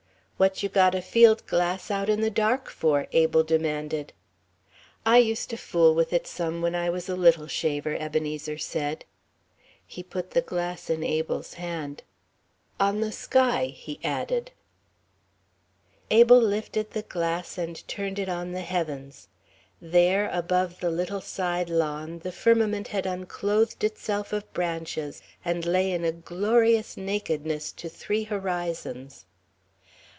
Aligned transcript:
"What 0.41 0.63
you 0.63 0.69
got 0.69 0.95
a 0.95 1.03
field 1.03 1.45
glass 1.45 1.91
out 1.91 2.09
in 2.09 2.21
the 2.21 2.31
dark 2.31 2.67
for?" 2.71 3.05
Abel 3.11 3.43
demanded. 3.43 4.11
"I 5.05 5.19
used 5.19 5.51
to 5.51 5.55
fool 5.55 5.93
with 5.93 6.11
it 6.13 6.25
some 6.25 6.63
when 6.63 6.73
I 6.73 6.89
was 6.89 7.07
a 7.07 7.15
little 7.15 7.45
shaver," 7.45 7.95
Ebenezer 7.95 8.57
said. 8.57 9.05
He 9.85 10.01
put 10.01 10.31
the 10.31 10.41
glass 10.41 10.89
in 10.89 11.03
Abel's 11.03 11.53
hand. 11.53 12.01
"On 12.79 13.01
the 13.01 13.11
sky," 13.11 13.65
he 13.65 13.99
added. 14.03 14.49
Abel 16.09 16.41
lifted 16.41 16.89
the 16.89 17.03
glass 17.03 17.59
and 17.59 17.87
turned 17.87 18.17
it 18.17 18.27
on 18.27 18.51
the 18.51 18.61
heavens. 18.61 19.27
There, 19.79 20.27
above 20.33 20.79
the 20.79 20.89
little 20.89 21.21
side 21.21 21.69
lawn, 21.69 22.17
the 22.17 22.31
firmament 22.31 22.87
had 22.87 23.05
unclothed 23.05 23.83
itself 23.83 24.33
of 24.33 24.51
branches 24.53 25.21
and 25.45 25.67
lay 25.67 25.91
in 25.91 26.03
a 26.03 26.11
glorious 26.11 26.97
nakedness 26.97 27.71
to 27.73 27.87
three 27.89 28.23
horizons. 28.23 29.27